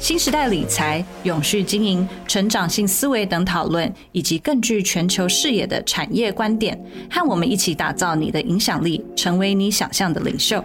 [0.00, 6.78] 新时代理财、永续经营、成长性思维等讨论，以及更具全球视野的产业观点，
[7.10, 10.64] 和我们一起打造你的影响力，成为你想象的领袖。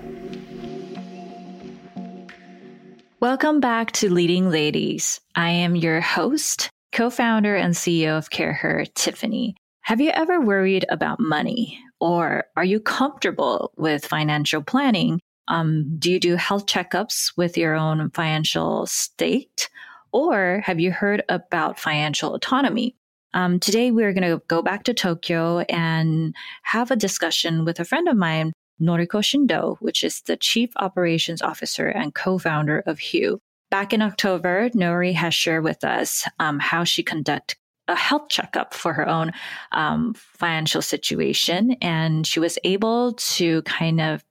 [3.20, 5.17] Welcome back to Leading Ladies.
[5.34, 9.55] I am your host, co-founder and CEO of CareHer, Tiffany.
[9.84, 11.77] Have you ever worried about money?
[11.99, 17.74] Or are you comfortable with financial planning um, do you do health checkups with your
[17.74, 19.68] own financial state?
[20.12, 22.96] Or have you heard about financial autonomy?
[23.34, 27.84] Um, today, we're going to go back to Tokyo and have a discussion with a
[27.84, 32.99] friend of mine, Noriko Shindo, which is the Chief Operations Officer and co founder of
[32.99, 33.38] Hue.
[33.71, 37.56] Back in October, Nori has shared with us um, how she conduct
[37.88, 39.32] a health checkup for her own
[39.73, 41.76] um, financial situation.
[41.80, 44.24] And she was able to kind of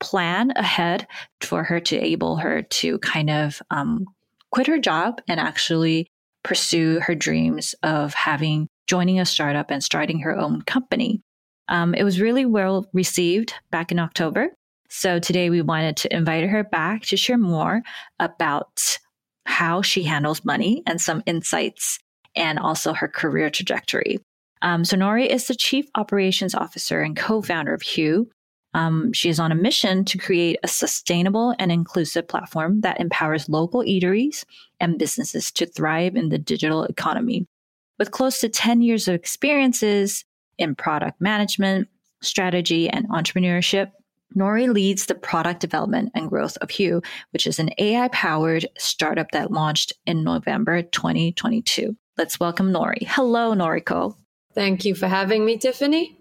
[0.00, 1.06] plan ahead
[1.40, 4.06] for her to able her to kind of um,
[4.50, 6.10] quit her job and actually
[6.42, 11.20] pursue her dreams of having joining a startup and starting her own company.
[11.68, 14.50] Um, it was really well received back in October.
[14.88, 17.82] So today we wanted to invite her back to share more
[18.20, 18.98] about
[19.44, 21.98] how she handles money and some insights
[22.36, 24.18] and also her career trajectory.
[24.62, 28.28] Um, so Nori is the chief operations officer and co-founder of Hue.
[28.74, 33.48] Um, she is on a mission to create a sustainable and inclusive platform that empowers
[33.48, 34.44] local eateries
[34.80, 37.46] and businesses to thrive in the digital economy.
[37.98, 40.24] With close to 10 years of experiences
[40.58, 41.88] in product management,
[42.20, 43.92] strategy, and entrepreneurship,
[44.36, 49.30] Nori leads the product development and growth of Hue, which is an AI powered startup
[49.30, 51.96] that launched in November 2022.
[52.18, 53.06] Let's welcome Nori.
[53.06, 54.16] Hello, Noriko.
[54.54, 56.16] Thank you for having me, Tiffany.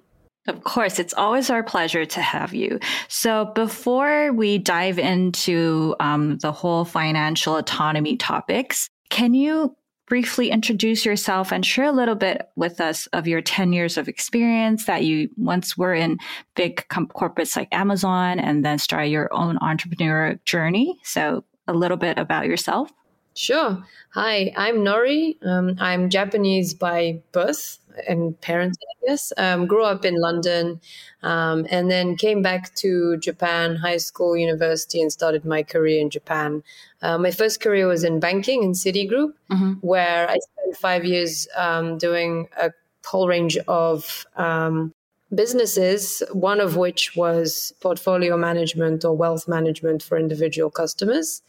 [0.47, 2.79] Of course, it's always our pleasure to have you.
[3.07, 9.75] So, before we dive into um, the whole financial autonomy topics, can you
[10.07, 14.07] briefly introduce yourself and share a little bit with us of your 10 years of
[14.07, 16.17] experience that you once were in
[16.55, 20.99] big com- corporates like Amazon and then started your own entrepreneur journey?
[21.03, 22.91] So, a little bit about yourself.
[23.35, 23.83] Sure.
[24.11, 25.35] Hi, I'm Nori.
[25.45, 29.33] Um, I'm Japanese by birth and parents, I guess.
[29.35, 30.79] Um, grew up in London
[31.21, 36.09] um, and then came back to Japan, high school, university, and started my career in
[36.09, 36.63] Japan.
[37.01, 39.73] Uh, my first career was in banking in Citigroup, mm-hmm.
[39.81, 42.71] where I spent five years um, doing a
[43.05, 44.93] whole range of um,
[45.33, 51.41] businesses, one of which was portfolio management or wealth management for individual customers.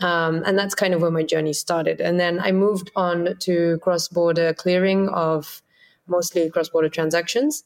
[0.00, 2.00] Um, and that's kind of where my journey started.
[2.00, 5.62] And then I moved on to cross border clearing of
[6.06, 7.64] mostly cross border transactions.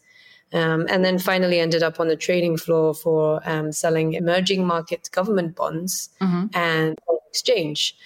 [0.53, 5.09] Um, and then finally ended up on the trading floor for um, selling emerging market
[5.13, 6.47] government bonds mm-hmm.
[6.55, 6.99] and
[7.29, 7.97] exchange.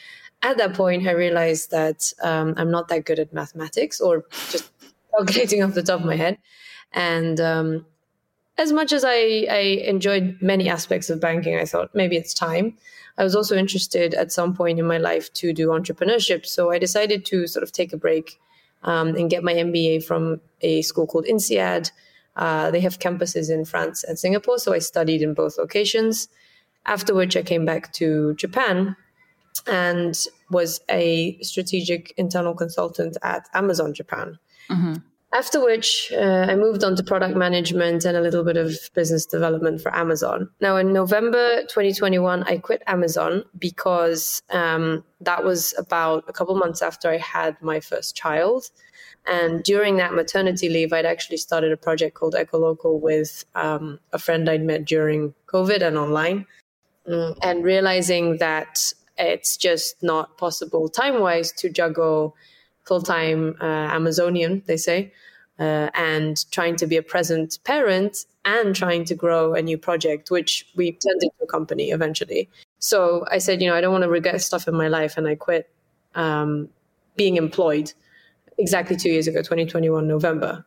[0.42, 4.70] At that point, I realized that um, I'm not that good at mathematics or just
[5.16, 6.36] calculating off the top of my head.
[6.92, 7.86] And um,
[8.58, 12.76] as much as I, I enjoyed many aspects of banking, I thought maybe it's time.
[13.16, 16.46] I was also interested at some point in my life to do entrepreneurship.
[16.46, 18.40] So I decided to sort of take a break
[18.82, 21.90] um, and get my MBA from a school called INSEAD.
[22.36, 24.58] Uh, they have campuses in France and Singapore.
[24.58, 26.28] So I studied in both locations.
[26.86, 28.96] After which I came back to Japan
[29.66, 30.14] and
[30.50, 34.38] was a strategic internal consultant at Amazon Japan.
[34.70, 34.94] Mm-hmm.
[35.34, 39.26] After which, uh, I moved on to product management and a little bit of business
[39.26, 40.48] development for Amazon.
[40.60, 46.82] Now, in November 2021, I quit Amazon because um, that was about a couple months
[46.82, 48.70] after I had my first child.
[49.26, 54.20] And during that maternity leave, I'd actually started a project called Ecolocal with um, a
[54.20, 56.46] friend I'd met during COVID and online.
[57.08, 62.36] Mm, and realizing that it's just not possible time wise to juggle
[62.84, 65.12] full time uh, Amazonian, they say,
[65.58, 70.30] uh, and trying to be a present parent and trying to grow a new project,
[70.30, 72.48] which we turned into a company eventually.
[72.78, 75.26] So I said, you know, I don't want to regret stuff in my life, and
[75.26, 75.70] I quit
[76.14, 76.68] um,
[77.16, 77.92] being employed
[78.58, 80.64] exactly two years ago, 2021 November.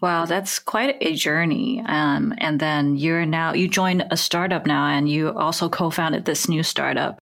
[0.00, 1.82] Wow, that's quite a journey.
[1.84, 6.24] Um, and then you're now, you joined a startup now and you also co founded
[6.24, 7.18] this new startup.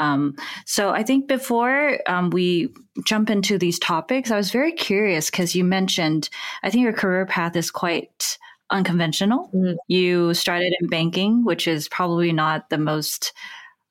[0.00, 2.74] Um, so I think before um, we
[3.04, 6.30] jump into these topics, I was very curious because you mentioned,
[6.62, 8.38] I think your career path is quite
[8.70, 9.50] unconventional.
[9.54, 9.74] Mm-hmm.
[9.88, 13.32] You started in banking, which is probably not the most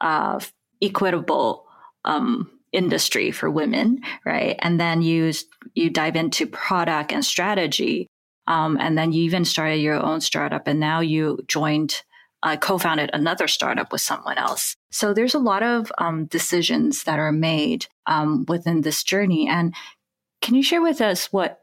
[0.01, 0.39] uh,
[0.81, 1.67] equitable
[2.05, 4.57] um, industry for women, right?
[4.59, 5.31] And then you
[5.75, 8.07] you dive into product and strategy,
[8.47, 12.01] um, and then you even started your own startup, and now you joined.
[12.41, 14.77] Uh, co-founded another startup with someone else.
[14.91, 19.49] So there's a lot of um, decisions that are made um, within this journey.
[19.49, 19.75] And
[20.41, 21.59] can you share with us what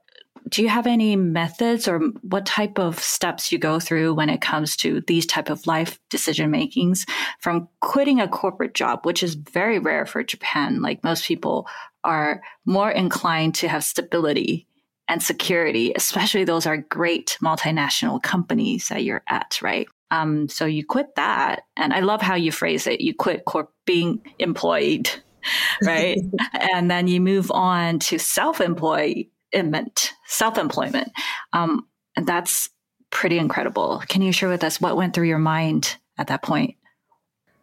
[0.48, 4.40] do you have any methods or what type of steps you go through when it
[4.40, 7.04] comes to these type of life decision makings
[7.40, 11.66] from quitting a corporate job which is very rare for japan like most people
[12.04, 14.66] are more inclined to have stability
[15.08, 20.84] and security especially those are great multinational companies that you're at right um, so you
[20.84, 25.10] quit that and i love how you phrase it you quit corp being employed
[25.82, 26.18] right
[26.74, 31.12] and then you move on to self-employed employment, self employment.
[31.52, 32.70] Um, and that's
[33.10, 34.02] pretty incredible.
[34.08, 36.76] Can you share with us what went through your mind at that point?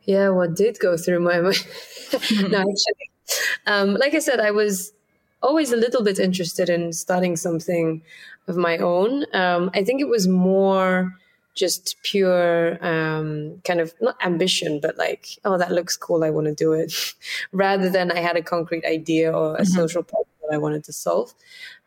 [0.03, 1.65] Yeah, what did go through my mind?
[2.51, 3.11] no, actually,
[3.65, 4.91] um, like I said, I was
[5.41, 8.01] always a little bit interested in starting something
[8.47, 9.25] of my own.
[9.33, 11.13] Um, I think it was more
[11.55, 16.23] just pure um, kind of not ambition, but like, oh, that looks cool.
[16.23, 16.93] I want to do it,
[17.51, 19.65] rather than I had a concrete idea or a mm-hmm.
[19.65, 21.33] social problem that I wanted to solve.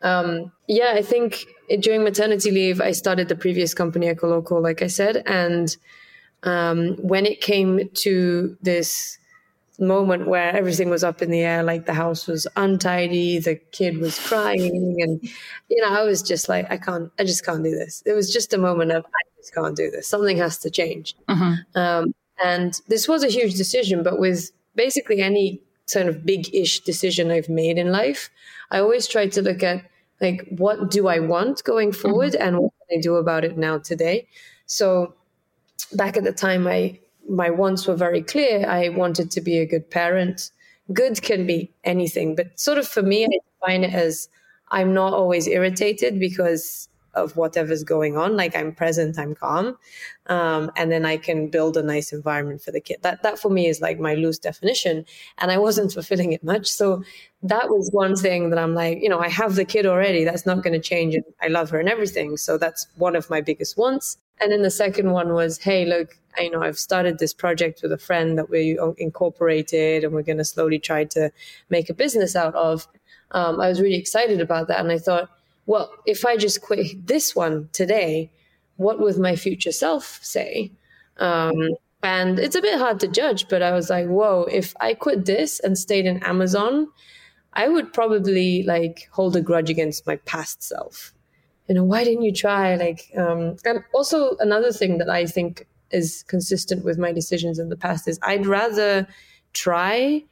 [0.01, 1.45] Um, yeah, I think
[1.79, 5.23] during maternity leave, I started the previous company, Ecolocal, like I said.
[5.25, 5.75] And
[6.43, 9.17] um, when it came to this
[9.79, 13.99] moment where everything was up in the air, like the house was untidy, the kid
[13.99, 15.23] was crying, and
[15.69, 18.01] you know, I was just like, I can't, I just can't do this.
[18.05, 20.07] It was just a moment of, I just can't do this.
[20.07, 21.15] Something has to change.
[21.29, 21.79] Mm-hmm.
[21.79, 22.13] Um,
[22.43, 27.31] and this was a huge decision, but with basically any sort of big ish decision
[27.31, 28.29] I've made in life,
[28.71, 29.83] I always try to look at
[30.21, 32.47] like, what do I want going forward mm-hmm.
[32.47, 34.27] and what can I do about it now today?
[34.65, 35.13] So
[35.93, 38.65] back at the time, I, my wants were very clear.
[38.67, 40.51] I wanted to be a good parent.
[40.93, 43.29] Good can be anything, but sort of for me, I
[43.59, 44.29] define it as
[44.71, 48.37] I'm not always irritated because of whatever's going on.
[48.37, 49.77] Like I'm present, I'm calm,
[50.27, 52.97] um, and then I can build a nice environment for the kid.
[53.01, 55.05] That that for me is like my loose definition,
[55.39, 56.67] and I wasn't fulfilling it much.
[56.67, 57.03] So
[57.43, 60.23] that was one thing that I'm like, you know, I have the kid already.
[60.23, 62.37] That's not going to change, and I love her and everything.
[62.37, 64.17] So that's one of my biggest wants.
[64.39, 67.91] And then the second one was, hey, look, you know, I've started this project with
[67.91, 71.31] a friend that we incorporated, and we're going to slowly try to
[71.69, 72.87] make a business out of.
[73.31, 75.29] Um, I was really excited about that, and I thought
[75.67, 78.31] well, if I just quit this one today,
[78.77, 80.71] what would my future self say?
[81.17, 84.93] Um, and it's a bit hard to judge, but I was like, whoa, if I
[84.93, 86.87] quit this and stayed in Amazon,
[87.53, 91.13] I would probably like hold a grudge against my past self.
[91.67, 92.75] You know, why didn't you try?
[92.75, 97.69] Like, um, and also another thing that I think is consistent with my decisions in
[97.69, 99.07] the past is I'd rather
[99.53, 100.23] try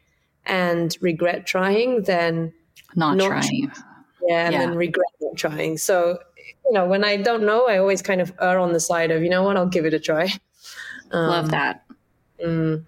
[0.45, 2.53] and regret trying than
[2.95, 3.69] not, not trying.
[3.69, 3.83] Try
[4.27, 4.59] yeah, and yeah.
[4.59, 5.77] then regret not trying.
[5.77, 6.19] So,
[6.65, 9.23] you know, when I don't know, I always kind of err on the side of,
[9.23, 10.31] you know what, I'll give it a try.
[11.11, 11.85] Um, Love that.
[12.43, 12.83] Mm.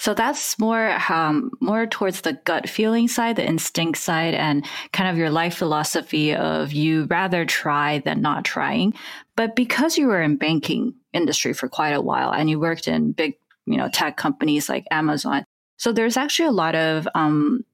[0.00, 4.64] So that's more um, more towards the gut feeling side, the instinct side, and
[4.94, 8.94] kind of your life philosophy of you rather try than not trying.
[9.36, 13.12] But because you were in banking industry for quite a while and you worked in
[13.12, 13.34] big,
[13.66, 15.44] you know, tech companies like Amazon,
[15.76, 17.66] so there's actually a lot of um,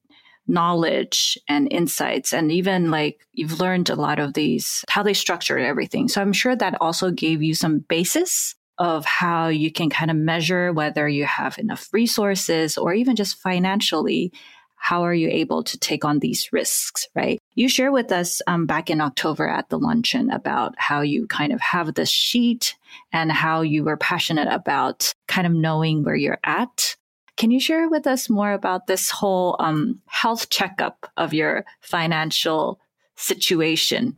[0.48, 5.60] knowledge and insights and even like you've learned a lot of these how they structured
[5.60, 10.10] everything so i'm sure that also gave you some basis of how you can kind
[10.10, 14.32] of measure whether you have enough resources or even just financially
[14.78, 18.66] how are you able to take on these risks right you share with us um,
[18.66, 22.76] back in october at the luncheon about how you kind of have this sheet
[23.12, 26.96] and how you were passionate about kind of knowing where you're at
[27.36, 32.80] can you share with us more about this whole um, health checkup of your financial
[33.14, 34.16] situation?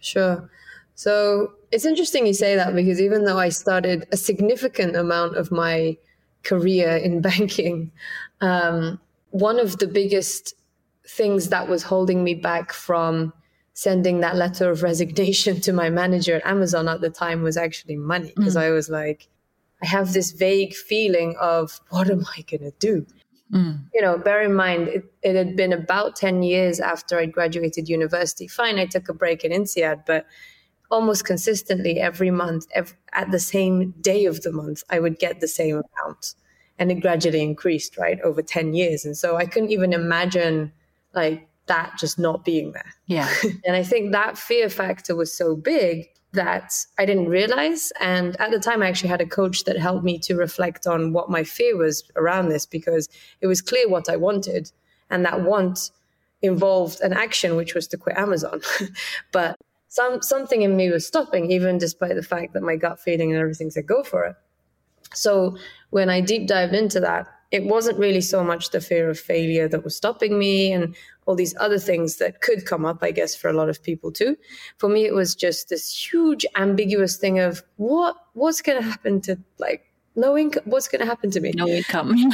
[0.00, 0.50] Sure.
[0.94, 5.50] So it's interesting you say that because even though I started a significant amount of
[5.50, 5.96] my
[6.42, 7.92] career in banking,
[8.40, 10.54] um, one of the biggest
[11.06, 13.32] things that was holding me back from
[13.74, 17.96] sending that letter of resignation to my manager at Amazon at the time was actually
[17.96, 18.62] money because mm.
[18.62, 19.28] I was like,
[19.82, 23.06] I have this vague feeling of what am I going to do?
[23.52, 23.84] Mm.
[23.94, 27.88] You know, bear in mind, it, it, had been about 10 years after I graduated
[27.88, 28.46] university.
[28.46, 30.26] Fine, I took a break in INSEAD, but
[30.90, 32.66] almost consistently every month,
[33.12, 36.34] at the same day of the month, I would get the same amount.
[36.78, 39.04] And it gradually increased, right, over 10 years.
[39.04, 40.72] And so I couldn't even imagine
[41.14, 42.94] like that just not being there.
[43.06, 43.32] Yeah.
[43.64, 47.92] and I think that fear factor was so big that I didn't realize.
[48.00, 51.12] And at the time, I actually had a coach that helped me to reflect on
[51.12, 53.08] what my fear was around this because
[53.40, 54.70] it was clear what I wanted.
[55.10, 55.90] And that want
[56.42, 58.60] involved an action, which was to quit Amazon.
[59.32, 59.56] but
[59.88, 63.40] some, something in me was stopping, even despite the fact that my gut feeling and
[63.40, 64.36] everything said go for it.
[65.14, 65.56] So
[65.90, 69.68] when I deep dived into that, it wasn't really so much the fear of failure
[69.68, 73.34] that was stopping me and all these other things that could come up, I guess,
[73.34, 74.36] for a lot of people too.
[74.76, 79.22] For me, it was just this huge ambiguous thing of what what's going to happen
[79.22, 80.64] to like no income.
[80.66, 81.52] What's going to happen to me?
[81.54, 82.14] No income.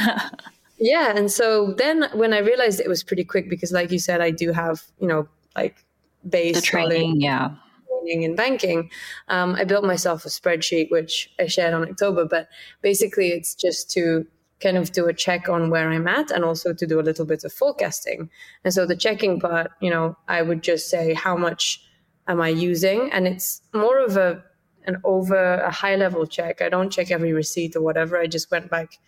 [0.77, 4.19] yeah, and so then when I realized it was pretty quick because, like you said,
[4.19, 5.84] I do have you know like
[6.27, 7.51] base the training, yeah.
[7.87, 8.89] Training in banking,
[9.29, 12.25] um, I built myself a spreadsheet which I shared on October.
[12.25, 12.49] But
[12.81, 14.25] basically, it's just to
[14.61, 17.25] kind of do a check on where I'm at and also to do a little
[17.25, 18.29] bit of forecasting.
[18.63, 21.81] And so the checking part, you know, I would just say how much
[22.27, 23.11] am I using?
[23.11, 24.43] And it's more of a
[24.87, 26.61] an over a high level check.
[26.61, 28.19] I don't check every receipt or whatever.
[28.19, 28.99] I just went back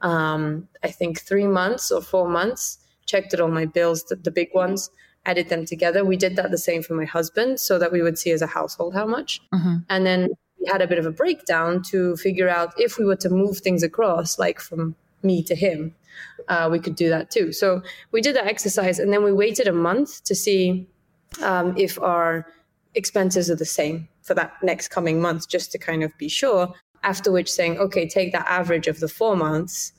[0.00, 4.30] um, I think three months or four months, checked at all my bills, the, the
[4.30, 4.90] big ones,
[5.26, 6.04] added them together.
[6.04, 8.46] We did that the same for my husband so that we would see as a
[8.46, 9.40] household how much.
[9.52, 9.76] Mm-hmm.
[9.90, 10.28] And then
[10.60, 13.58] we had a bit of a breakdown to figure out if we were to move
[13.58, 15.94] things across, like from me to him,
[16.48, 17.52] uh, we could do that too.
[17.52, 20.86] So we did that exercise, and then we waited a month to see
[21.42, 22.46] um, if our
[22.94, 26.72] expenses are the same for that next coming month, just to kind of be sure.
[27.02, 29.92] After which, saying, okay, take that average of the four months,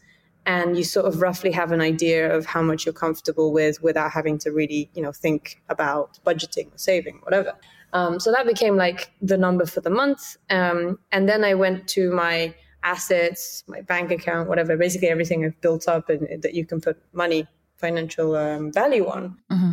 [0.47, 4.11] and you sort of roughly have an idea of how much you're comfortable with without
[4.11, 7.53] having to really, you know, think about budgeting or saving, whatever.
[7.91, 10.37] Um, so that became like the number for the month.
[10.49, 15.59] Um, and then I went to my assets, my bank account, whatever, basically everything I've
[15.59, 19.37] built up and that you can put money, financial um, value on.
[19.51, 19.71] Mm-hmm.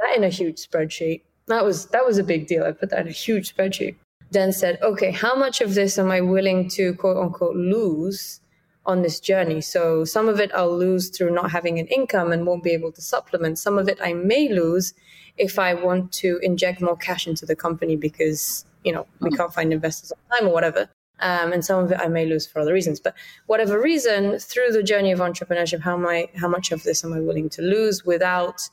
[0.00, 1.22] That in a huge spreadsheet.
[1.46, 2.64] That was that was a big deal.
[2.64, 3.96] I put that in a huge spreadsheet.
[4.32, 8.40] Then said, okay, how much of this am I willing to quote unquote lose
[8.88, 9.60] on this journey?
[9.60, 12.90] So some of it I'll lose through not having an income and won't be able
[12.92, 13.60] to supplement.
[13.60, 14.94] Some of it I may lose
[15.36, 19.54] if I want to inject more cash into the company because, you know, we can't
[19.54, 20.88] find investors on time or whatever.
[21.20, 22.98] Um, and some of it I may lose for other reasons.
[22.98, 23.14] But
[23.46, 27.12] whatever reason, through the journey of entrepreneurship, how am I, how much of this am
[27.12, 28.68] I willing to lose without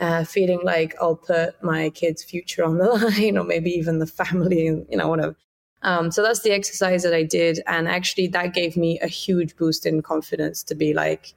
[0.00, 4.06] uh, feeling like I'll put my kid's future on the line, or maybe even the
[4.06, 5.36] family, and you know whatever.
[5.84, 9.56] Um, so that's the exercise that I did, and actually that gave me a huge
[9.56, 11.34] boost in confidence to be like,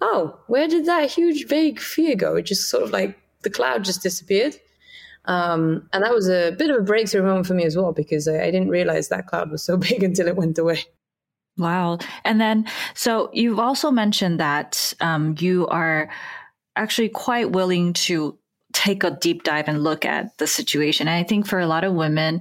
[0.00, 2.36] oh, where did that huge vague fear go?
[2.36, 4.56] It just sort of like the cloud just disappeared.
[5.24, 8.28] Um, and that was a bit of a breakthrough moment for me as well because
[8.28, 10.84] I, I didn't realize that cloud was so big until it went away.
[11.56, 11.98] Wow.
[12.24, 16.08] And then, so you've also mentioned that um, you are
[16.76, 18.38] actually quite willing to
[18.72, 21.08] take a deep dive and look at the situation.
[21.08, 22.40] And I think for a lot of women,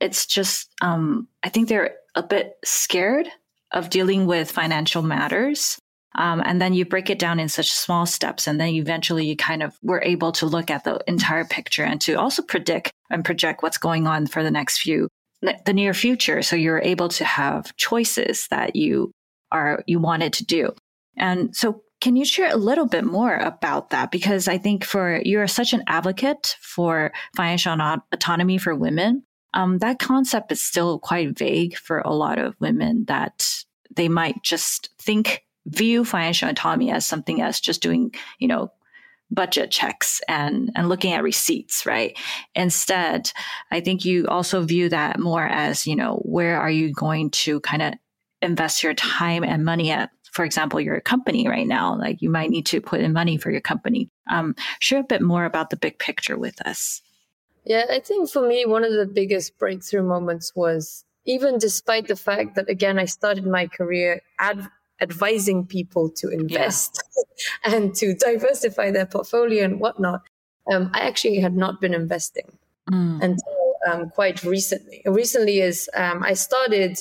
[0.00, 3.28] it's just, um, I think they're a bit scared
[3.72, 5.78] of dealing with financial matters.
[6.14, 8.46] Um, and then you break it down in such small steps.
[8.46, 12.00] And then eventually you kind of were able to look at the entire picture and
[12.02, 15.08] to also predict and project what's going on for the next few,
[15.42, 16.40] the near future.
[16.40, 19.12] So you're able to have choices that you
[19.52, 20.72] are, you wanted to do.
[21.18, 24.10] And so can you share a little bit more about that?
[24.10, 27.76] Because I think for you're such an advocate for financial
[28.12, 29.22] autonomy for women.
[29.56, 34.42] Um, that concept is still quite vague for a lot of women that they might
[34.42, 38.70] just think view financial autonomy as something as just doing, you know,
[39.28, 42.16] budget checks and and looking at receipts right?
[42.54, 43.32] Instead
[43.72, 47.58] i think you also view that more as you know where are you going to
[47.58, 47.92] kind of
[48.40, 51.98] invest your time and money at for example your company right now?
[51.98, 54.10] Like you might need to put in money for your company.
[54.30, 57.00] Um, share a bit more about the big picture with us
[57.66, 62.16] yeah i think for me one of the biggest breakthrough moments was even despite the
[62.16, 64.70] fact that again i started my career ad-
[65.00, 67.02] advising people to invest
[67.64, 67.74] yeah.
[67.74, 70.22] and to diversify their portfolio and whatnot,
[70.72, 72.58] um, I actually had not been investing
[72.90, 73.22] mm.
[73.22, 75.02] until um, quite recently.
[75.04, 76.98] Recently is um, I started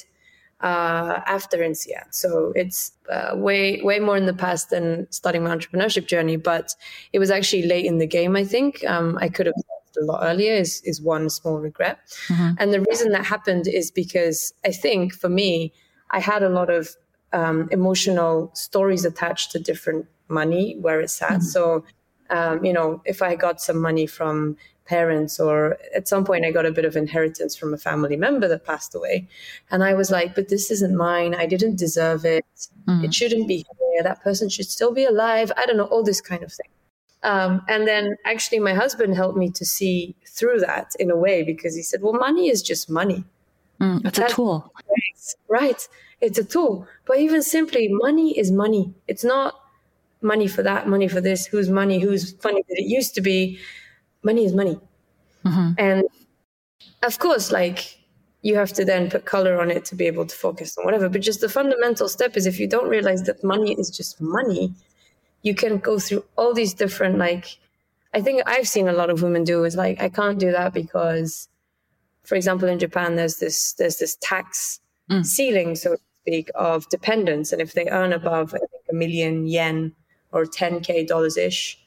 [0.62, 5.55] uh, after INSEAD, so it's uh, way way more in the past than starting my
[5.55, 6.38] entrepreneurship journey.
[6.38, 6.75] But
[7.12, 8.36] it was actually late in the game.
[8.36, 9.55] I think um, I could have
[9.97, 10.53] a lot earlier.
[10.53, 12.51] Is is one small regret, mm-hmm.
[12.59, 15.73] and the reason that happened is because I think for me
[16.11, 16.95] I had a lot of
[17.33, 21.31] um, emotional stories attached to different money where it's at.
[21.31, 21.41] Mm-hmm.
[21.41, 21.85] So,
[22.29, 26.51] um, you know, if I got some money from parents or at some point I
[26.51, 29.27] got a bit of inheritance from a family member that passed away.
[29.71, 31.33] And I was like, but this isn't mine.
[31.35, 32.45] I didn't deserve it.
[32.87, 33.05] Mm-hmm.
[33.05, 34.03] It shouldn't be here.
[34.03, 35.51] That person should still be alive.
[35.57, 36.69] I don't know, all this kind of thing.
[37.25, 41.41] Um, and then actually, my husband helped me to see through that in a way
[41.41, 43.24] because he said, well, money is just money.
[43.82, 44.72] Mm, it's That's, a tool.
[45.50, 45.88] Right.
[46.22, 46.88] It's a tool.
[47.05, 48.94] But even simply, money is money.
[49.08, 49.60] It's not
[50.22, 53.60] money for that, money for this, whose money, whose funny that it used to be.
[54.24, 54.79] Money is money.
[55.44, 55.72] Mm-hmm.
[55.79, 56.03] And
[57.03, 57.98] of course, like
[58.44, 61.10] you have to then put color on it to be able to focus on whatever.
[61.10, 64.74] But just the fundamental step is if you don't realize that money is just money,
[65.45, 67.57] you can go through all these different like
[68.13, 70.73] I think I've seen a lot of women do is like I can't do that
[70.73, 71.47] because
[72.23, 75.23] for example in Japan there's this there's this tax mm.
[75.23, 79.45] ceiling so to speak of dependents and if they earn above I think a million
[79.45, 79.93] yen
[80.31, 81.79] or 10k dollars ish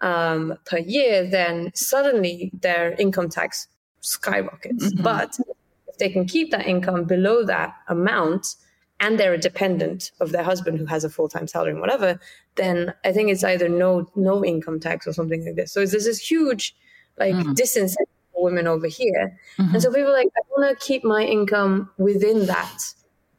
[0.00, 3.68] um, per year then suddenly their income tax
[4.00, 5.02] skyrockets mm-hmm.
[5.02, 5.38] but
[5.86, 8.56] if they can keep that income below that amount
[8.98, 12.18] and they're a dependent of their husband who has a full-time salary and whatever
[12.56, 16.04] then i think it's either no no income tax or something like this so there's
[16.04, 16.74] this huge
[17.18, 17.54] like mm.
[17.54, 19.72] disincentive for women over here mm-hmm.
[19.72, 22.78] and so people like i want to keep my income within that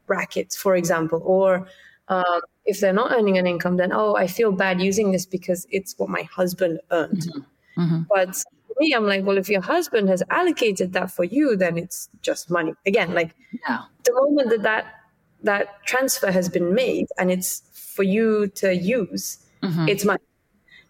[0.06, 1.66] bracket for example or
[2.10, 5.66] um, if they're not earning an income then oh i feel bad using this because
[5.70, 7.82] it's what my husband earned mm-hmm.
[7.82, 8.02] Mm-hmm.
[8.08, 11.76] but for me i'm like well if your husband has allocated that for you then
[11.76, 13.34] it's just money again like
[13.68, 13.82] yeah.
[14.04, 14.94] the moment that that
[15.42, 17.62] that transfer has been made and it's
[17.98, 19.24] for you to use,
[19.60, 19.88] mm-hmm.
[19.88, 20.28] it's money.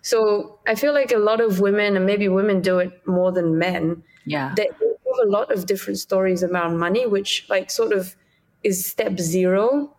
[0.02, 3.58] So I feel like a lot of women, and maybe women do it more than
[3.58, 4.02] men.
[4.26, 4.52] Yeah.
[4.54, 8.14] They have a lot of different stories around money, which like sort of
[8.62, 9.96] is step zero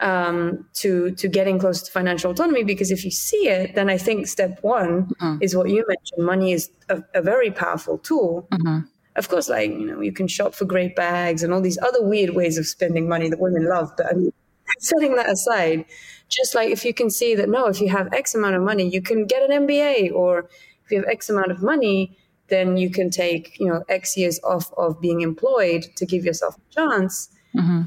[0.00, 2.64] um, to to getting close to financial autonomy.
[2.64, 5.38] Because if you see it, then I think step one mm-hmm.
[5.40, 6.26] is what you mentioned.
[6.34, 8.48] Money is a, a very powerful tool.
[8.50, 8.80] Mm-hmm
[9.16, 12.02] of course, like, you know, you can shop for great bags and all these other
[12.02, 13.92] weird ways of spending money that women love.
[13.96, 14.32] But I mean,
[14.78, 15.84] setting that aside,
[16.28, 18.88] just like if you can see that, no, if you have X amount of money,
[18.88, 20.48] you can get an MBA, or
[20.84, 22.16] if you have X amount of money,
[22.48, 26.56] then you can take, you know, X years off of being employed to give yourself
[26.56, 27.30] a chance.
[27.56, 27.82] Mm-hmm.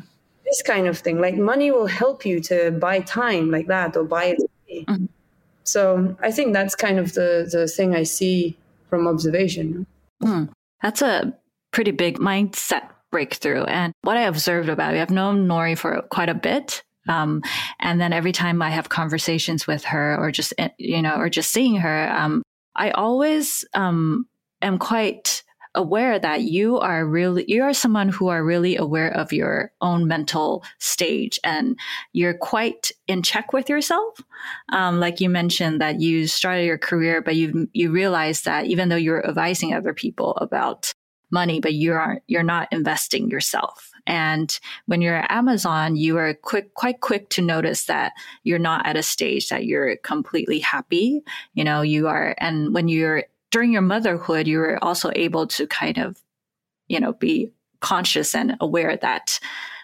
[0.46, 4.04] This kind of thing, like money will help you to buy time like that or
[4.04, 4.88] buy it.
[4.88, 5.06] Mm-hmm.
[5.64, 8.58] So I think that's kind of the, the thing I see
[8.90, 9.86] from observation.
[10.22, 10.50] Mm.
[10.82, 11.34] That's a
[11.72, 13.64] pretty big mindset breakthrough.
[13.66, 16.84] And what I observed about you, I've known Nori for quite a bit.
[17.08, 17.44] Um,
[17.80, 21.30] and then every time I have conversations with her or just, eh, you know, or
[21.30, 22.42] just seeing her, um,
[22.76, 24.26] I always, um,
[24.64, 25.44] am quite
[25.76, 30.08] aware that you are really, you are someone who are really aware of your own
[30.08, 31.78] mental stage and
[32.14, 34.20] you're quite in check with yourself.
[34.72, 38.90] Um, like you mentioned that you started your career, but you, you realize that even
[38.90, 40.94] though you're advising other people about
[41.34, 43.92] money, but you aren't, you're not investing yourself.
[44.08, 48.86] And when you're at Amazon, you are quick, quite quick to notice that you're not
[48.86, 51.22] at a stage that you're completely happy.
[51.54, 55.68] You know, you are, and when you're during your motherhood, you were also able to
[55.68, 56.22] kind of,
[56.88, 59.40] you know, be conscious and aware that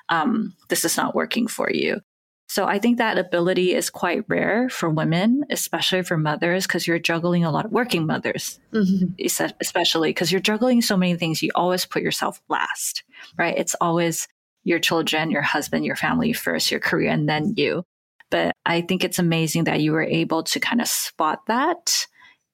[0.09, 2.01] um, this is not working for you.
[2.49, 6.97] So I think that ability is quite rare for women, especially for mothers, because you're
[6.97, 9.13] juggling a lot of working mothers, mm-hmm.
[9.61, 11.43] especially because you're juggling so many things.
[11.43, 13.03] You always put yourself last,
[13.37, 13.55] right?
[13.55, 14.27] It's always
[14.63, 17.83] your children, your husband, your family first, your career, and then you.
[18.31, 22.07] But I think it's amazing that you were able to kind of spot that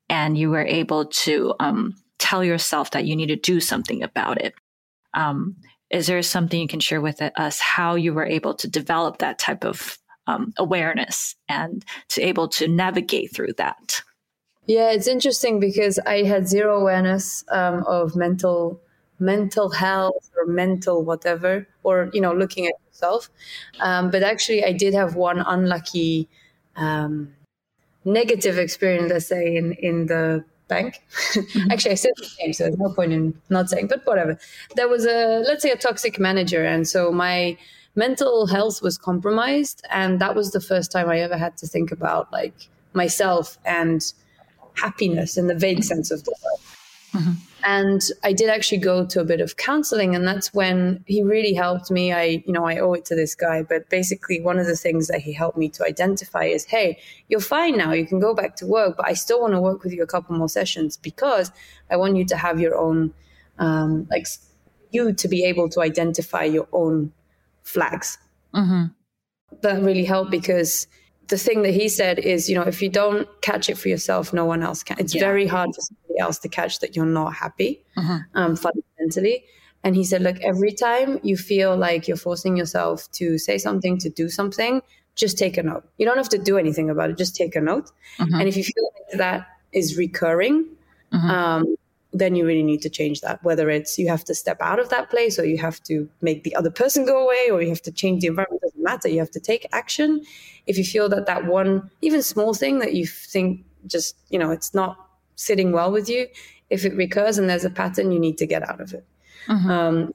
[0.09, 4.41] and you were able to um, tell yourself that you need to do something about
[4.41, 4.55] it.
[5.13, 5.55] Um,
[5.95, 9.39] is there something you can share with us how you were able to develop that
[9.39, 14.01] type of um, awareness and to able to navigate through that?
[14.67, 18.81] Yeah, it's interesting because I had zero awareness um, of mental
[19.17, 23.29] mental health or mental whatever, or you know, looking at yourself.
[23.79, 26.27] Um, but actually, I did have one unlucky
[26.75, 27.33] um,
[28.03, 31.01] negative experience, let's say, in, in the bank.
[31.33, 31.71] Mm-hmm.
[31.71, 34.37] Actually, I said the name, so there's no point in not saying, but whatever.
[34.75, 36.63] There was a, let's say, a toxic manager.
[36.63, 37.57] And so my
[37.95, 39.85] mental health was compromised.
[39.91, 42.55] And that was the first time I ever had to think about like
[42.93, 44.13] myself and
[44.73, 46.59] happiness in the vague sense of the word.
[47.15, 47.31] Mm-hmm.
[47.67, 51.53] And I did actually go to a bit of counseling, and that's when he really
[51.53, 52.13] helped me.
[52.13, 55.07] I, you know, I owe it to this guy, but basically, one of the things
[55.07, 57.91] that he helped me to identify is hey, you're fine now.
[57.91, 60.07] You can go back to work, but I still want to work with you a
[60.07, 61.51] couple more sessions because
[61.89, 63.13] I want you to have your own,
[63.57, 64.27] um, like,
[64.91, 67.13] you to be able to identify your own
[67.63, 68.19] flags.
[68.53, 68.85] Mm-hmm.
[69.61, 70.87] That really helped because
[71.27, 74.33] the thing that he said is, you know, if you don't catch it for yourself,
[74.33, 74.97] no one else can.
[74.99, 75.21] It's yeah.
[75.21, 78.19] very hard for somebody else to catch that you're not happy uh-huh.
[78.33, 79.45] um, fundamentally.
[79.83, 83.97] And he said, look, every time you feel like you're forcing yourself to say something,
[83.99, 84.81] to do something,
[85.15, 85.83] just take a note.
[85.97, 87.17] You don't have to do anything about it.
[87.17, 87.91] Just take a note.
[88.19, 88.37] Uh-huh.
[88.37, 90.65] And if you feel like that is recurring,
[91.13, 91.29] mm-hmm.
[91.29, 91.75] um,
[92.17, 93.43] then you really need to change that.
[93.43, 96.43] Whether it's you have to step out of that place, or you have to make
[96.43, 98.61] the other person go away, or you have to change the environment.
[98.63, 99.09] It doesn't matter.
[99.09, 100.23] You have to take action.
[100.65, 104.49] If you feel that that one, even small thing that you think just you know
[104.49, 104.97] it's not
[105.35, 106.27] sitting well with you,
[106.69, 109.05] if it recurs and there's a pattern, you need to get out of it.
[109.47, 109.69] Mm-hmm.
[109.69, 110.13] Um,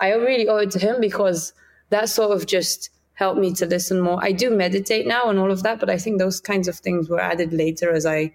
[0.00, 1.54] I really owe it to him because
[1.88, 4.22] that sort of just helped me to listen more.
[4.22, 7.08] I do meditate now and all of that, but I think those kinds of things
[7.08, 8.32] were added later as I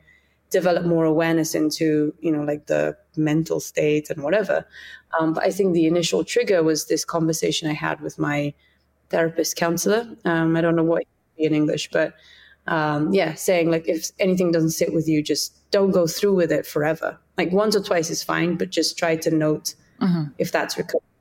[0.54, 4.66] developed more awareness into, you know, like the mental state and whatever.
[5.20, 8.54] Um, but I think the initial trigger was this conversation I had with my
[9.10, 10.08] therapist counselor.
[10.24, 11.04] Um, I don't know what
[11.38, 12.13] in English, but
[12.68, 16.52] um, yeah, saying like if anything doesn't sit with you, just don't go through with
[16.52, 17.18] it forever.
[17.38, 20.32] Like once or twice is fine, but just try to note mm-hmm.
[20.38, 21.12] if that's recovery.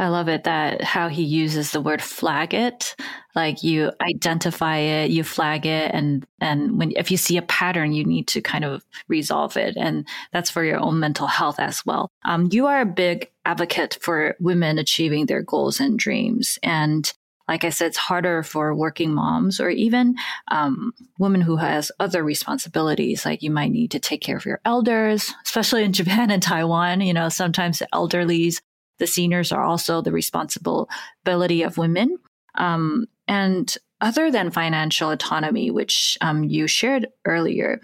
[0.00, 2.96] I love it that how he uses the word flag it.
[3.34, 7.92] Like you identify it, you flag it, and and when if you see a pattern,
[7.92, 11.84] you need to kind of resolve it, and that's for your own mental health as
[11.84, 12.10] well.
[12.24, 17.12] Um, you are a big advocate for women achieving their goals and dreams, and
[17.46, 20.14] like I said, it's harder for working moms or even
[20.52, 23.26] um, women who has other responsibilities.
[23.26, 27.00] Like you might need to take care of your elders, especially in Japan and Taiwan.
[27.00, 28.60] You know, sometimes the elderlies
[29.00, 32.18] the seniors are also the responsibility of women.
[32.54, 37.80] Um, and other than financial autonomy, which um, you shared earlier,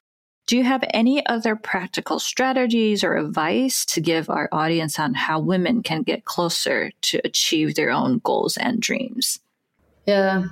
[0.47, 5.41] do you have any other practical strategies or advice to give our audience on how
[5.41, 9.41] women can get closer to achieve their own goals and dreams?
[10.07, 10.45] Yeah,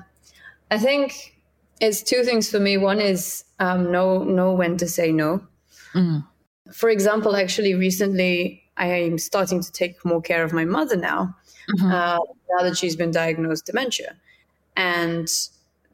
[0.70, 1.37] I think
[1.81, 2.77] it's two things for me.
[2.77, 5.46] One is um, know know when to say no.
[5.94, 6.27] Mm.
[6.72, 11.37] For example, actually, recently I am starting to take more care of my mother now,
[11.71, 11.87] mm-hmm.
[11.87, 12.19] uh,
[12.51, 14.17] now that she's been diagnosed dementia.
[14.77, 15.29] And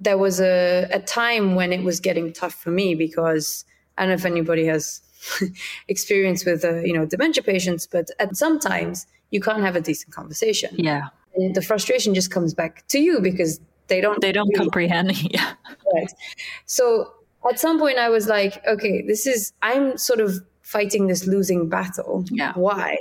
[0.00, 3.64] there was a, a time when it was getting tough for me because
[3.98, 5.02] I don't know if anybody has
[5.88, 10.14] experience with uh, you know dementia patients, but at sometimes you can't have a decent
[10.14, 10.74] conversation.
[10.76, 14.58] Yeah, and the frustration just comes back to you because they don't they don't really
[14.58, 15.22] comprehend.
[15.32, 15.52] yeah,
[15.94, 16.12] right.
[16.64, 17.12] So
[17.48, 21.68] at some point, I was like, okay, this is I'm sort of fighting this losing
[21.68, 22.24] battle.
[22.30, 22.52] Yeah.
[22.54, 22.96] Why?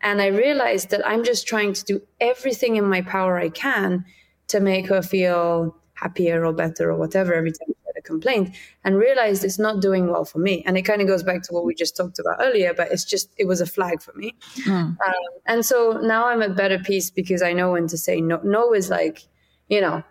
[0.00, 4.04] And I realized that I'm just trying to do everything in my power I can
[4.48, 8.56] to make her feel happier or better or whatever every time I had a complaint
[8.84, 10.64] and realized it's not doing well for me.
[10.66, 13.04] And it kind of goes back to what we just talked about earlier, but it's
[13.04, 14.34] just, it was a flag for me.
[14.64, 14.72] Mm.
[14.72, 14.96] Um,
[15.46, 18.40] and so now I'm at better peace because I know when to say no.
[18.42, 19.22] No is like,
[19.68, 20.02] you know,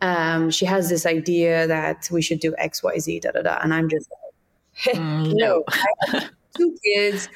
[0.00, 3.58] um, she has this idea that we should do X, Y, Z, da, da, da.
[3.62, 5.64] And I'm just like, mm, no.
[6.12, 6.20] no
[6.56, 7.28] two kids.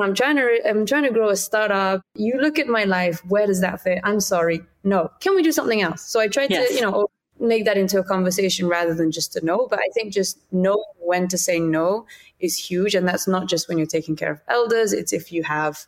[0.00, 2.02] I'm trying to I'm trying to grow a startup.
[2.14, 3.24] You look at my life.
[3.26, 4.00] Where does that fit?
[4.04, 4.62] I'm sorry.
[4.84, 5.10] No.
[5.20, 6.02] Can we do something else?
[6.02, 6.68] So I tried yes.
[6.68, 7.08] to, you know,
[7.38, 9.66] make that into a conversation rather than just a no.
[9.68, 12.06] But I think just knowing when to say no
[12.40, 12.94] is huge.
[12.94, 14.92] And that's not just when you're taking care of elders.
[14.92, 15.84] It's if you have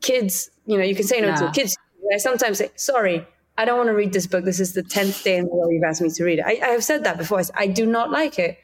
[0.00, 1.36] kids, you know, you can say no yeah.
[1.36, 1.76] to kids.
[2.12, 3.26] I sometimes say, sorry,
[3.58, 4.44] I don't want to read this book.
[4.44, 6.44] This is the 10th day in a row you've asked me to read it.
[6.46, 7.40] I, I have said that before.
[7.40, 8.58] I, I do not like it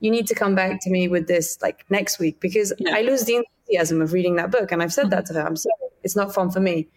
[0.00, 2.94] you need to come back to me with this like next week because yeah.
[2.94, 4.70] I lose the enthusiasm of reading that book.
[4.72, 5.40] And I've said that to her.
[5.40, 6.88] I'm sorry, it's not fun for me.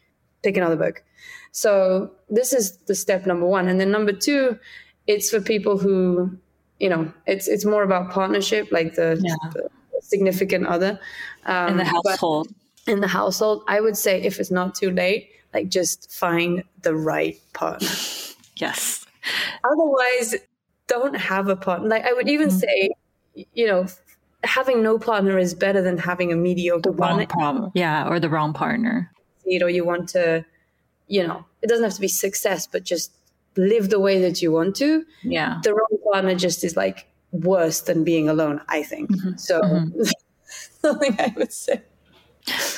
[0.43, 1.03] Pick another book.
[1.51, 3.67] So this is the step number one.
[3.67, 4.57] And then number two,
[5.07, 6.37] it's for people who,
[6.79, 9.35] you know, it's it's more about partnership, like the, yeah.
[9.53, 9.69] the
[10.01, 10.99] significant other.
[11.45, 12.47] Um, in the household.
[12.87, 16.95] In the household, I would say if it's not too late, like just find the
[16.95, 17.89] right partner.
[18.55, 19.05] yes.
[19.63, 20.35] Otherwise,
[20.91, 21.87] don't have a partner.
[21.87, 22.57] Like I would even mm-hmm.
[22.57, 22.89] say,
[23.53, 23.87] you know,
[24.43, 27.25] having no partner is better than having a mediocre the partner.
[27.27, 27.71] Problem.
[27.73, 29.09] Yeah, or the wrong partner.
[29.45, 30.45] You know, you want to,
[31.07, 33.15] you know, it doesn't have to be success, but just
[33.55, 35.05] live the way that you want to.
[35.23, 35.59] Yeah.
[35.63, 39.09] The wrong partner just is like worse than being alone, I think.
[39.11, 39.37] Mm-hmm.
[39.37, 40.01] So mm-hmm.
[40.81, 41.81] something I would say.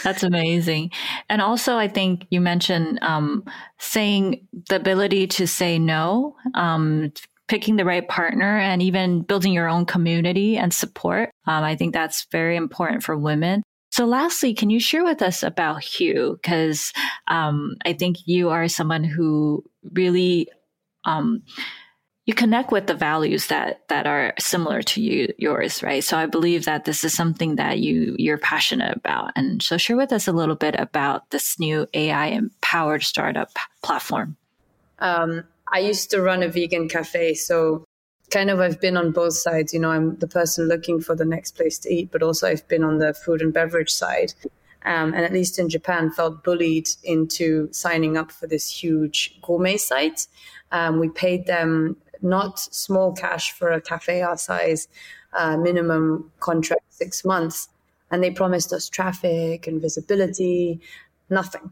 [0.03, 0.91] That's amazing.
[1.29, 3.45] And also, I think you mentioned um,
[3.77, 7.13] saying the ability to say no, um,
[7.47, 11.29] picking the right partner and even building your own community and support.
[11.45, 13.63] Um, I think that's very important for women.
[13.91, 16.39] So, lastly, can you share with us about Hue?
[16.41, 16.93] Because
[17.27, 20.47] um, I think you are someone who really
[21.05, 21.43] um,
[22.25, 26.03] you connect with the values that that are similar to you yours, right?
[26.03, 29.31] So, I believe that this is something that you you're passionate about.
[29.35, 33.51] And so, share with us a little bit about this new AI empowered startup
[33.83, 34.37] platform.
[34.97, 35.43] Um,
[35.73, 37.33] I used to run a vegan cafe.
[37.33, 37.83] So
[38.29, 39.73] kind of I've been on both sides.
[39.73, 42.67] You know, I'm the person looking for the next place to eat, but also I've
[42.67, 44.33] been on the food and beverage side.
[44.85, 49.77] Um, and at least in Japan, felt bullied into signing up for this huge gourmet
[49.77, 50.27] site.
[50.71, 54.87] Um, we paid them not small cash for a cafe our size,
[55.33, 57.69] uh, minimum contract six months,
[58.11, 60.81] and they promised us traffic and visibility,
[61.29, 61.71] nothing.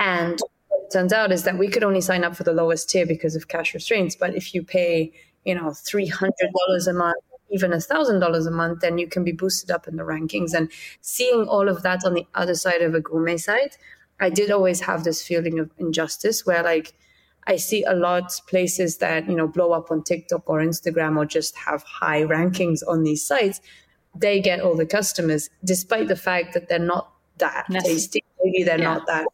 [0.00, 0.40] And
[0.90, 3.48] turns out is that we could only sign up for the lowest tier because of
[3.48, 4.14] cash restraints.
[4.14, 5.12] But if you pay,
[5.44, 9.08] you know, three hundred dollars a month, even a thousand dollars a month, then you
[9.08, 10.54] can be boosted up in the rankings.
[10.54, 10.70] And
[11.00, 13.76] seeing all of that on the other side of a gourmet site,
[14.20, 16.94] I did always have this feeling of injustice where like
[17.46, 21.24] I see a lot places that, you know, blow up on TikTok or Instagram or
[21.24, 23.60] just have high rankings on these sites.
[24.14, 28.22] They get all the customers, despite the fact that they're not that tasty.
[28.44, 28.94] Maybe they're yeah.
[28.94, 29.26] not that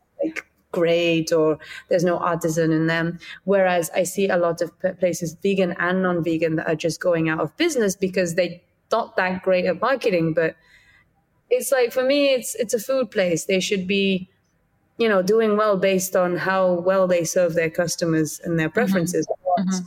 [0.74, 1.58] great or
[1.88, 3.18] there's no artisan in them.
[3.44, 7.40] Whereas I see a lot of places, vegan and non-vegan, that are just going out
[7.40, 10.34] of business because they not that great at marketing.
[10.34, 10.56] But
[11.50, 13.44] it's like for me, it's it's a food place.
[13.44, 14.28] They should be
[14.96, 18.74] you know, doing well based on how well they serve their customers and their mm-hmm.
[18.74, 19.26] preferences.
[19.58, 19.70] Mm-hmm.
[19.70, 19.84] Much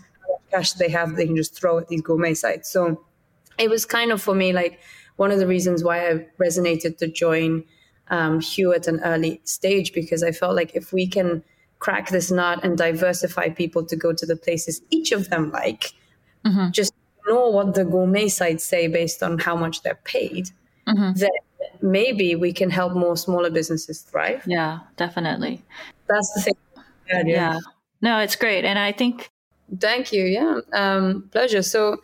[0.52, 2.70] cash they have, they can just throw at these gourmet sites.
[2.70, 3.04] So
[3.58, 4.80] it was kind of for me like
[5.16, 7.64] one of the reasons why I resonated to join
[8.10, 11.44] um, Hue at an early stage because I felt like if we can
[11.80, 15.94] crack this nut and diversify people to go to the places each of them like,
[16.46, 16.72] mm-hmm.
[16.72, 16.94] just
[17.28, 20.50] know what the gourmet sites say based on how much they're paid,
[20.88, 21.12] mm-hmm.
[21.14, 21.30] then
[21.82, 24.44] maybe we can help more smaller businesses thrive.
[24.48, 25.64] Yeah, definitely.
[26.08, 26.54] That's the thing.
[27.10, 27.24] Yeah.
[27.26, 27.60] yeah.
[28.02, 28.66] No, it's great.
[28.66, 29.30] And I think.
[29.80, 30.24] Thank you.
[30.24, 30.60] Yeah.
[30.74, 31.62] Um, pleasure.
[31.62, 31.98] So,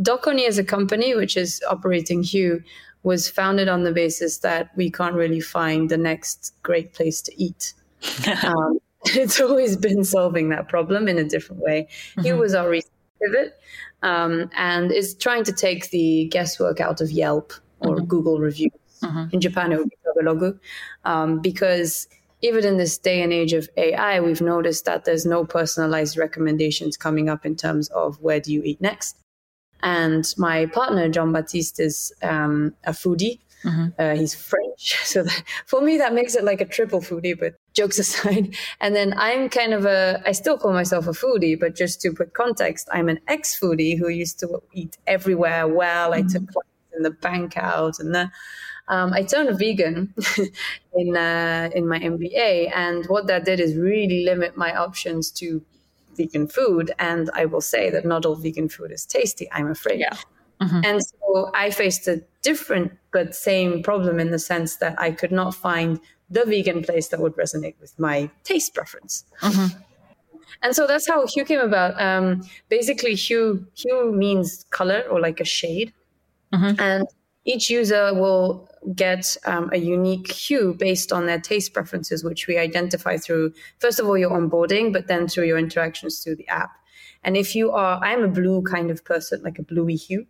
[0.00, 2.62] Dokoni as a company, which is operating Hue,
[3.02, 7.42] was founded on the basis that we can't really find the next great place to
[7.42, 7.72] eat.
[8.44, 11.88] um, it's always been solving that problem in a different way.
[12.12, 12.22] Mm-hmm.
[12.22, 13.58] Hue was our recent pivot
[14.02, 18.06] um, and is trying to take the guesswork out of Yelp or mm-hmm.
[18.06, 18.72] Google reviews.
[19.02, 19.26] Mm-hmm.
[19.32, 20.58] In Japan, it would be Tabelog,
[21.04, 22.06] um, because
[22.42, 26.96] even in this day and age of AI, we've noticed that there's no personalized recommendations
[26.96, 29.16] coming up in terms of where do you eat next.
[29.82, 33.40] And my partner, John Baptiste, is um, a foodie.
[33.64, 33.88] Mm-hmm.
[33.98, 34.66] Uh, he's French.
[35.04, 38.56] So that, for me, that makes it like a triple foodie, but jokes aside.
[38.80, 42.12] And then I'm kind of a, I still call myself a foodie, but just to
[42.12, 46.12] put context, I'm an ex foodie who used to eat everywhere well.
[46.12, 46.26] Mm-hmm.
[46.26, 46.64] I took
[46.96, 48.30] in the bank out and the
[48.90, 50.12] um, I turned vegan
[50.94, 55.62] in uh, in my MBA, and what that did is really limit my options to
[56.16, 56.92] vegan food.
[56.98, 59.48] And I will say that not all vegan food is tasty.
[59.52, 60.00] I'm afraid.
[60.00, 60.16] Yeah.
[60.60, 60.80] Mm-hmm.
[60.84, 65.32] And so I faced a different but same problem in the sense that I could
[65.32, 69.24] not find the vegan place that would resonate with my taste preference.
[69.40, 69.78] Mm-hmm.
[70.62, 72.00] And so that's how hue came about.
[72.00, 75.92] Um, basically, hue hue means color or like a shade.
[76.52, 76.80] Mm-hmm.
[76.80, 77.08] And
[77.50, 82.56] each user will get um, a unique hue based on their taste preferences, which we
[82.58, 86.70] identify through, first of all, your onboarding, but then through your interactions through the app.
[87.22, 90.26] And if you are, I'm a blue kind of person, like a bluey hue.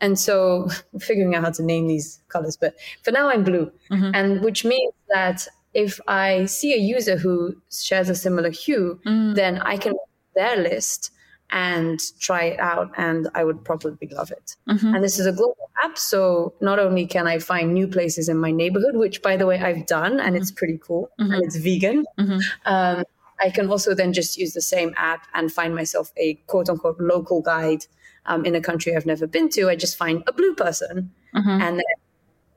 [0.00, 0.68] And so
[1.00, 3.70] figuring out how to name these colors, but for now I'm blue.
[3.90, 4.10] Mm-hmm.
[4.14, 9.34] And which means that if I see a user who shares a similar hue, mm.
[9.34, 9.94] then I can
[10.34, 11.10] their list
[11.52, 14.56] and try it out and I would probably love it.
[14.68, 14.94] Mm-hmm.
[14.94, 15.98] And this is a global app.
[15.98, 19.60] So not only can I find new places in my neighborhood, which by the way,
[19.60, 21.32] I've done and it's pretty cool mm-hmm.
[21.32, 22.04] and it's vegan.
[22.18, 22.38] Mm-hmm.
[22.66, 23.04] Um,
[23.40, 27.00] I can also then just use the same app and find myself a quote unquote
[27.00, 27.86] local guide
[28.26, 29.68] um, in a country I've never been to.
[29.68, 31.48] I just find a blue person mm-hmm.
[31.48, 31.84] and then,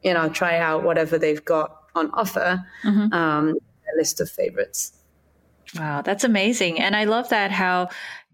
[0.04, 3.14] you know, try out whatever they've got on offer, mm-hmm.
[3.14, 4.94] um, a list of favorites.
[5.76, 6.80] Wow, that's amazing.
[6.80, 7.90] And I love that how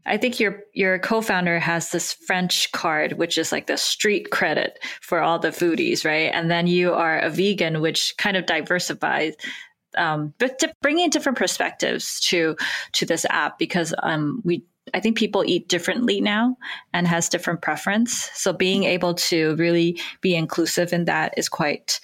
[0.10, 4.80] I think your your co-founder has this French card, which is like the street credit
[5.02, 6.32] for all the foodies, right?
[6.34, 9.36] And then you are a vegan, which kind of diversifies,
[9.95, 12.56] um, but to bring in different perspectives to
[12.93, 16.58] to this app because um, we I think people eat differently now
[16.93, 18.30] and has different preference.
[18.34, 22.00] So being able to really be inclusive in that is quite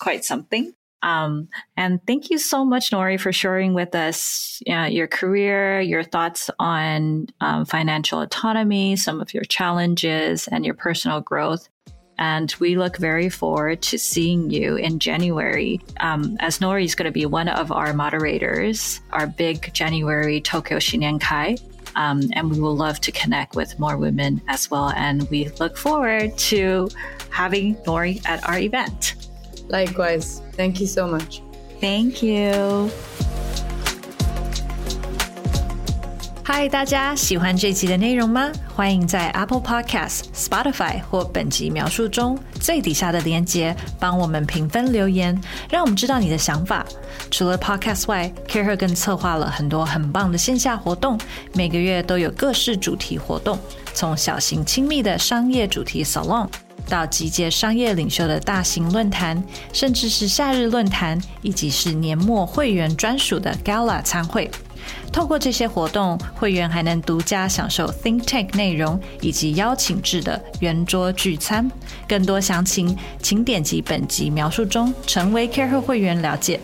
[0.00, 0.72] quite something.
[1.02, 6.02] Um, and thank you so much, Nori, for sharing with us uh, your career, your
[6.02, 11.68] thoughts on um, financial autonomy, some of your challenges, and your personal growth.
[12.18, 17.06] And we look very forward to seeing you in January, um, as Nori is going
[17.06, 21.62] to be one of our moderators, our big January Tokyo Shinenkai.
[21.94, 24.90] Um, and we will love to connect with more women as well.
[24.90, 26.88] And we look forward to
[27.30, 29.27] having Nori at our event.
[29.69, 30.41] Likewise.
[30.55, 31.41] Thank you so much.
[31.79, 32.89] Thank you.
[36.45, 38.51] 嗨，大家喜欢这集的内容吗？
[38.75, 46.85] 欢迎在 Apple Podcast、Spotify 或本集描述中最底下的链接帮我们评分留言，让我们知道你的想法。
[47.31, 51.17] 除了 Podcast 外，Care 更策划了很多很棒的线下活动，
[51.53, 53.57] 每个月都有各式主题活动，
[53.93, 56.49] 从小型亲密的商业主题 Salon。
[56.88, 64.50] 到集结商业领袖的大型论坛，甚至是夏日论坛，以及是年末会员专属的 Gala 参会。
[65.12, 71.70] 透过这些活动，会员还能独家享受 Think Tank 内容以及邀请制的圆桌聚餐。
[72.08, 76.58] 更多详情，请点击本集描述中成为 CareHer 会员了解。